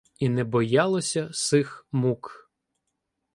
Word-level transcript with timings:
І 0.19 0.29
не 0.29 0.43
боялося 0.43 1.29
сих 1.33 1.87
мук. 1.91 2.51